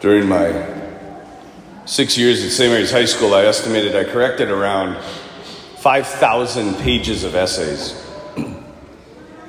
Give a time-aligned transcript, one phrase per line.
[0.00, 0.52] During my
[1.86, 2.70] six years at St.
[2.70, 5.02] Mary's High School, I estimated I corrected around
[5.78, 7.94] 5,000 pages of essays.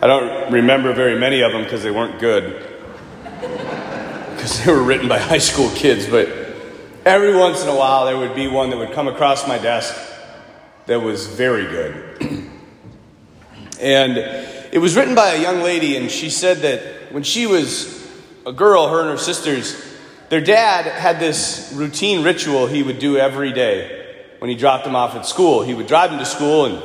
[0.01, 2.65] I don't remember very many of them because they weren't good,
[4.35, 6.29] because they were written by high school kids, but
[7.03, 9.93] every once in a while there would be one that would come across my desk
[10.85, 12.49] that was very good.
[13.81, 14.17] and
[14.71, 18.07] it was written by a young lady, and she said that when she was
[18.45, 19.86] a girl, her and her sisters,
[20.29, 24.95] their dad had this routine ritual he would do every day when he dropped them
[24.95, 25.63] off at school.
[25.63, 26.77] He would drive them to school, and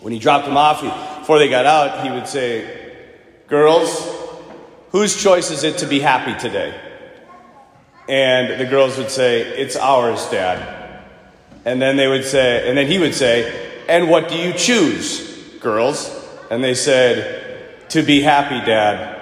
[0.00, 0.88] when he dropped them off, he,
[1.20, 2.92] before they got out, he would say,
[3.46, 4.06] Girls,
[4.90, 6.78] whose choice is it to be happy today?
[8.08, 11.02] And the girls would say, It's ours, Dad.
[11.64, 15.58] And then they would say, and then he would say, And what do you choose,
[15.60, 16.10] girls?
[16.50, 19.16] And they said, To be happy, Dad.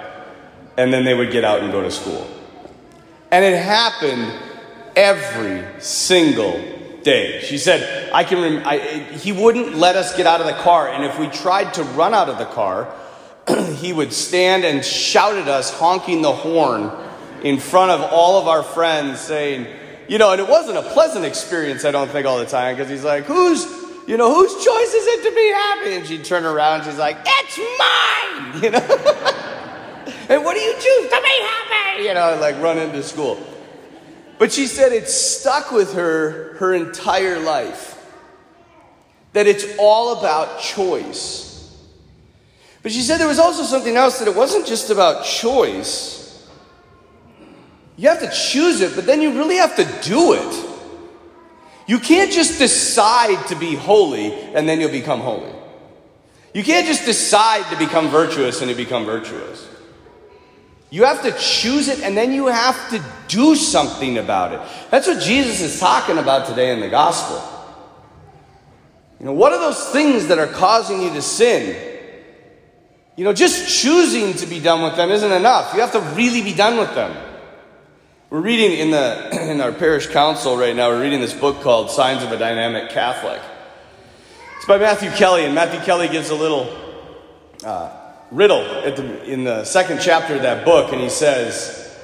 [0.76, 2.30] And then they would get out and go to school.
[3.30, 4.32] And it happened
[4.94, 6.60] every single
[7.02, 7.40] day.
[7.40, 10.88] She said, I can rem- I, he wouldn't let us get out of the car.
[10.88, 12.92] And if we tried to run out of the car,
[13.76, 16.90] he would stand and shout at us, honking the horn
[17.42, 19.66] in front of all of our friends, saying,
[20.08, 22.90] you know, and it wasn't a pleasant experience, I don't think, all the time, because
[22.90, 23.64] he's like, who's,
[24.06, 25.94] you know, whose choice is it to be happy?
[25.94, 29.45] And she'd turn around, she's like, it's mine, you know.
[30.28, 32.04] And what do you choose to be happy?
[32.04, 33.38] You know, like run into school.
[34.38, 37.94] But she said it stuck with her her entire life.
[39.32, 41.46] That it's all about choice.
[42.82, 46.46] But she said there was also something else that it wasn't just about choice.
[47.96, 50.66] You have to choose it, but then you really have to do it.
[51.86, 55.52] You can't just decide to be holy and then you'll become holy.
[56.52, 59.68] You can't just decide to become virtuous and you become virtuous.
[60.90, 64.60] You have to choose it and then you have to do something about it.
[64.90, 67.42] That's what Jesus is talking about today in the gospel.
[69.18, 71.94] You know, what are those things that are causing you to sin?
[73.16, 75.74] You know, just choosing to be done with them isn't enough.
[75.74, 77.16] You have to really be done with them.
[78.28, 80.90] We're reading in the in our parish council right now.
[80.90, 83.40] We're reading this book called Signs of a Dynamic Catholic.
[84.56, 86.76] It's by Matthew Kelly, and Matthew Kelly gives a little
[87.64, 87.95] uh,
[88.30, 91.96] riddle the, in the second chapter of that book, and he says,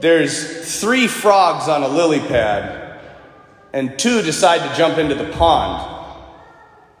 [0.00, 3.00] "There's three frogs on a lily pad,
[3.72, 5.92] and two decide to jump into the pond.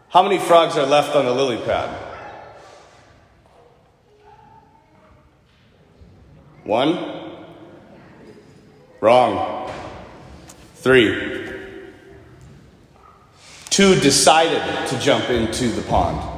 [0.08, 1.90] How many frogs are left on the lily pad?"
[6.64, 7.14] One.
[9.00, 9.70] Wrong.
[10.76, 11.52] Three.
[13.70, 16.35] Two decided to jump into the pond.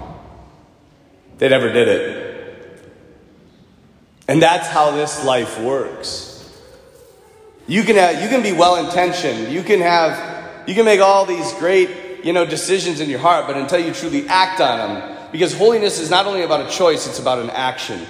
[1.38, 2.28] They never did it.
[4.28, 6.34] And that's how this life works.
[7.66, 9.52] You can, have, you can be well intentioned.
[9.52, 13.46] You can have, you can make all these great, you know, decisions in your heart,
[13.46, 17.06] but until you truly act on them, because holiness is not only about a choice,
[17.06, 18.06] it's about an action.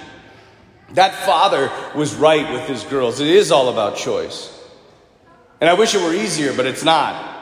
[0.93, 3.19] That father was right with his girls.
[3.19, 4.55] It is all about choice.
[5.61, 7.38] And I wish it were easier, but it's not.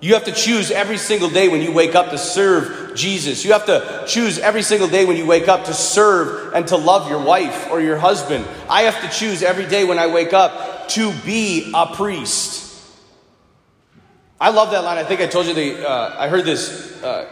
[0.00, 3.44] You have to choose every single day when you wake up to serve Jesus.
[3.44, 6.76] You have to choose every single day when you wake up to serve and to
[6.76, 8.46] love your wife or your husband.
[8.68, 12.66] I have to choose every day when I wake up to be a priest.
[14.40, 14.98] I love that line.
[14.98, 17.28] I think I told you the, uh, I heard this uh,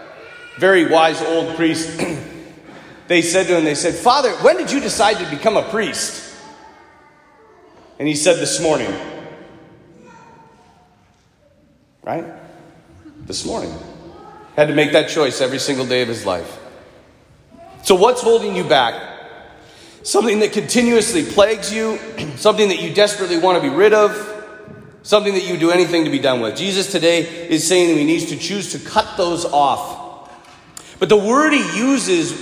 [0.59, 2.01] very wise old priest
[3.07, 6.25] they said to him, they said, Father, when did you decide to become a priest?
[8.01, 8.93] And he said, This morning.
[12.03, 12.25] Right?
[13.27, 13.75] This morning.
[14.55, 16.61] Had to make that choice every single day of his life.
[17.83, 19.03] So, what's holding you back?
[20.05, 21.99] Something that continuously plagues you,
[22.37, 24.15] something that you desperately want to be rid of,
[25.03, 26.57] something that you do anything to be done with.
[26.57, 30.31] Jesus today is saying that he needs to choose to cut those off.
[31.01, 32.33] But the word he uses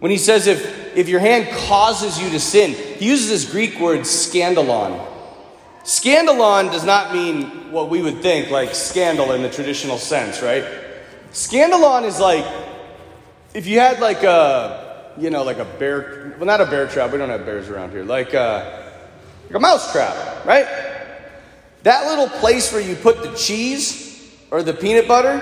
[0.00, 3.80] when he says if, if your hand causes you to sin, he uses this Greek
[3.80, 5.13] word scandalon.
[5.84, 10.64] Scandalon does not mean what we would think, like scandal in the traditional sense, right?
[11.32, 12.44] Scandalon is like
[13.54, 17.12] if you had like a, you know, like a bear, well, not a bear trap,
[17.12, 18.92] we don't have bears around here, like a,
[19.44, 20.66] like a mouse trap, right?
[21.84, 25.38] That little place where you put the cheese or the peanut butter,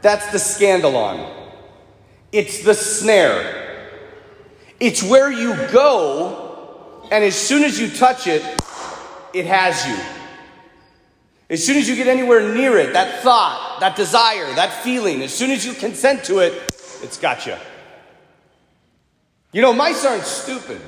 [0.00, 1.30] that's the scandalon.
[2.32, 3.92] It's the snare.
[4.80, 8.42] It's where you go, and as soon as you touch it,
[9.36, 9.96] it has you.
[11.50, 15.32] As soon as you get anywhere near it, that thought, that desire, that feeling, as
[15.32, 16.54] soon as you consent to it,
[17.02, 17.54] it's got you.
[19.52, 20.80] You know, mice aren't stupid.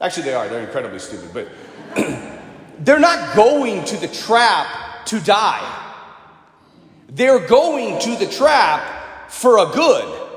[0.00, 0.46] Actually, they are.
[0.48, 1.30] They're incredibly stupid.
[1.32, 1.48] But
[2.80, 5.86] they're not going to the trap to die.
[7.08, 10.28] They're going to the trap for a good,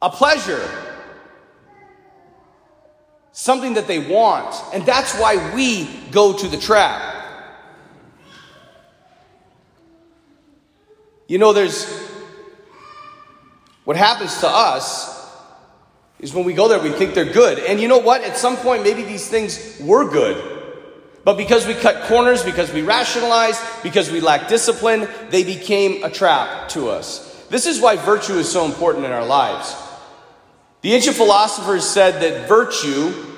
[0.00, 0.66] a pleasure,
[3.40, 4.54] something that they want.
[4.74, 7.16] And that's why we go to the trap.
[11.26, 11.88] You know, there's
[13.84, 15.18] what happens to us
[16.18, 17.58] is when we go there, we think they're good.
[17.60, 18.20] And you know what?
[18.22, 20.58] At some point, maybe these things were good.
[21.24, 26.10] But because we cut corners, because we rationalized, because we lacked discipline, they became a
[26.10, 27.46] trap to us.
[27.48, 29.74] This is why virtue is so important in our lives.
[30.82, 33.28] The ancient philosophers said that virtue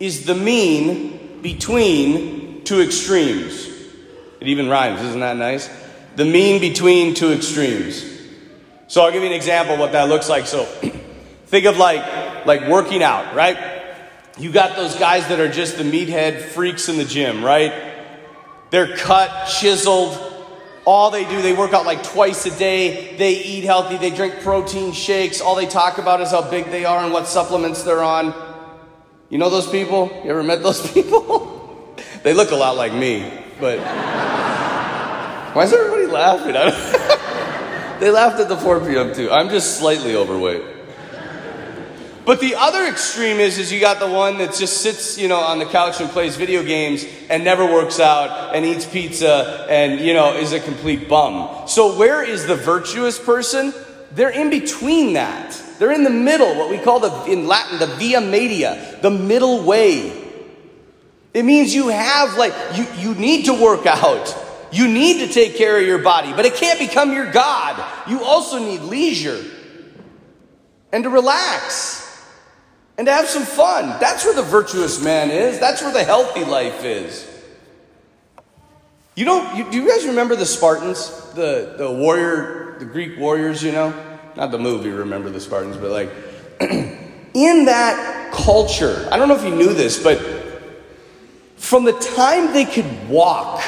[0.00, 3.68] is the mean between two extremes.
[4.40, 5.68] It even rhymes, isn't that nice?
[6.16, 8.04] The mean between two extremes.
[8.88, 10.46] So I'll give you an example of what that looks like.
[10.46, 10.64] So
[11.46, 13.92] think of like like working out, right?
[14.38, 17.72] You got those guys that are just the meathead freaks in the gym, right?
[18.70, 20.26] They're cut, chiseled.
[20.86, 23.16] All they do, they work out like twice a day.
[23.16, 23.98] They eat healthy.
[23.98, 25.42] They drink protein shakes.
[25.42, 28.49] All they talk about is how big they are and what supplements they're on.
[29.30, 30.10] You know those people?
[30.24, 31.96] You ever met those people?
[32.22, 33.78] they look a lot like me, but
[35.54, 36.52] why is everybody laughing?
[38.00, 39.14] they laughed at the 4 p.m.
[39.14, 39.30] too.
[39.30, 40.62] I'm just slightly overweight.
[42.26, 45.38] But the other extreme is, is you got the one that just sits, you know,
[45.38, 50.00] on the couch and plays video games and never works out and eats pizza and,
[50.00, 51.66] you know, is a complete bum.
[51.66, 53.72] So where is the virtuous person?
[54.12, 55.60] They're in between that.
[55.80, 59.64] They're in the middle, what we call the, in Latin, the via media, the middle
[59.64, 60.12] way.
[61.32, 64.36] It means you have, like, you, you need to work out.
[64.70, 67.82] You need to take care of your body, but it can't become your God.
[68.06, 69.42] You also need leisure
[70.92, 72.26] and to relax
[72.98, 73.98] and to have some fun.
[74.00, 75.58] That's where the virtuous man is.
[75.58, 77.26] That's where the healthy life is.
[79.14, 81.08] You don't, you, do you guys remember the Spartans?
[81.32, 84.08] The, the warrior, the Greek warriors, you know?
[84.36, 86.10] Not the movie, remember the Spartans, but like,
[87.34, 90.18] in that culture, I don't know if you knew this, but
[91.56, 93.62] from the time they could walk,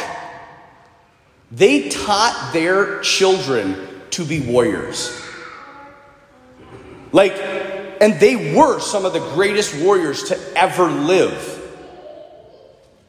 [1.50, 3.76] they taught their children
[4.10, 5.18] to be warriors.
[7.12, 7.32] Like,
[8.00, 11.60] and they were some of the greatest warriors to ever live.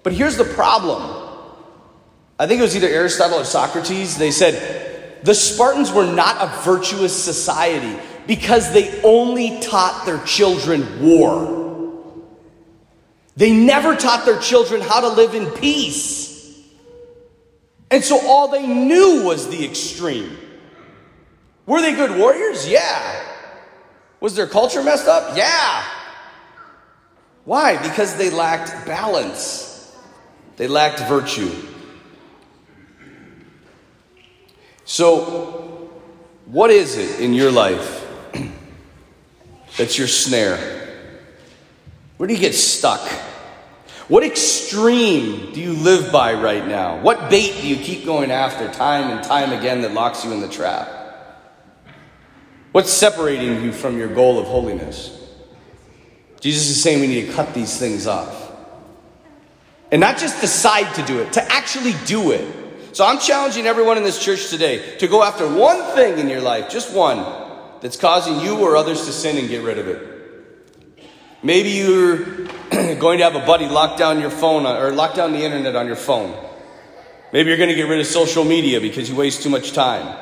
[0.04, 1.22] But here's the problem
[2.40, 4.18] I think it was either Aristotle or Socrates.
[4.18, 4.93] They said
[5.24, 7.98] the Spartans were not a virtuous society
[8.28, 11.62] because they only taught their children war.
[13.36, 16.60] They never taught their children how to live in peace.
[17.90, 20.38] And so all they knew was the extreme.
[21.66, 22.68] Were they good warriors?
[22.68, 23.24] Yeah.
[24.20, 25.38] Was their culture messed up?
[25.38, 25.84] Yeah.
[27.46, 27.81] Why?
[27.81, 29.96] Because they lacked balance,
[30.58, 31.52] they lacked virtue.
[34.86, 35.90] So,
[36.46, 38.06] what is it in your life
[39.78, 40.58] that's your snare?
[42.18, 43.08] Where do you get stuck?
[44.08, 47.02] What extreme do you live by right now?
[47.02, 50.42] What bait do you keep going after time and time again that locks you in
[50.42, 50.90] the trap?
[52.74, 55.20] What's separating you from your goal of holiness?
[56.40, 58.52] Jesus is saying we need to cut these things off.
[59.92, 62.62] And not just decide to do it, to actually do it.
[62.94, 66.42] So I'm challenging everyone in this church today to go after one thing in your
[66.42, 67.26] life, just one,
[67.82, 71.10] that's causing you or others to sin and get rid of it.
[71.42, 72.18] Maybe you're
[73.00, 75.88] going to have a buddy lock down your phone or lock down the internet on
[75.88, 76.38] your phone.
[77.34, 80.16] Maybe you're going to get rid of social media because you waste too much time.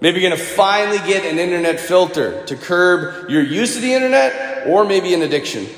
[0.00, 3.94] Maybe you're going to finally get an internet filter to curb your use of the
[3.94, 5.68] internet or maybe an addiction.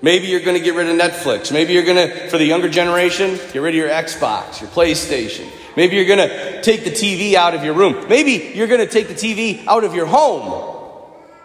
[0.00, 1.52] Maybe you're going to get rid of Netflix.
[1.52, 5.48] Maybe you're going to, for the younger generation, get rid of your Xbox, your PlayStation.
[5.76, 8.08] Maybe you're going to take the TV out of your room.
[8.08, 10.66] Maybe you're going to take the TV out of your home.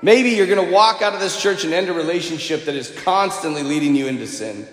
[0.02, 2.92] Maybe you're going to walk out of this church and end a relationship that is
[3.04, 4.68] constantly leading you into sin.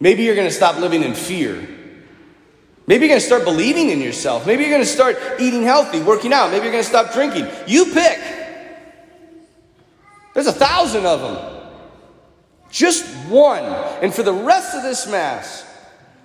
[0.00, 1.66] Maybe you're going to stop living in fear
[2.86, 4.46] Maybe you're going to start believing in yourself.
[4.46, 6.50] Maybe you're going to start eating healthy, working out.
[6.52, 7.48] Maybe you're going to stop drinking.
[7.66, 8.18] You pick.
[10.34, 11.55] There's a thousand of them.
[12.70, 13.64] Just one.
[14.02, 15.64] And for the rest of this Mass,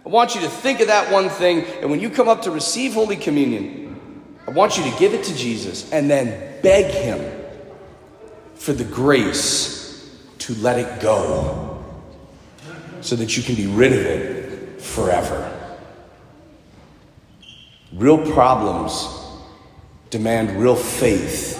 [0.05, 1.65] I want you to think of that one thing.
[1.81, 5.23] And when you come up to receive Holy Communion, I want you to give it
[5.25, 7.39] to Jesus and then beg Him
[8.55, 11.83] for the grace to let it go
[13.01, 15.47] so that you can be rid of it forever.
[17.93, 19.07] Real problems
[20.11, 21.57] demand real faith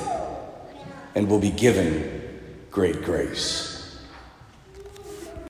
[1.15, 2.21] and will be given
[2.69, 3.70] great grace.